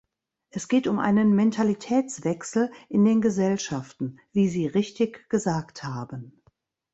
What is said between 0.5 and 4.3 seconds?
geht um einen Mentalitätswechsel in den Gesellschaften,